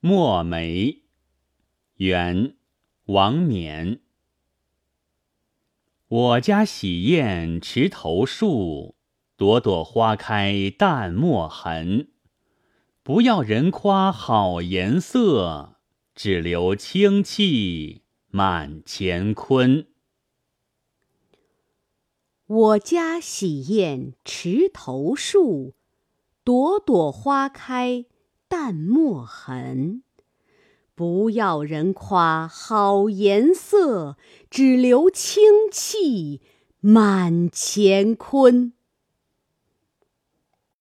[0.00, 1.02] 墨梅，
[1.96, 2.54] 元，
[3.06, 3.98] 王冕。
[6.06, 8.94] 我家洗砚池头树，
[9.36, 12.10] 朵朵花开淡墨痕。
[13.02, 15.80] 不要人夸好颜色，
[16.14, 19.88] 只留清气满乾坤。
[22.46, 25.74] 我家洗砚池头树，
[26.44, 28.04] 朵朵花开
[28.48, 30.02] 淡墨痕。
[30.94, 34.16] 不要人夸好颜色，
[34.50, 36.40] 只留清气
[36.80, 38.72] 满乾坤。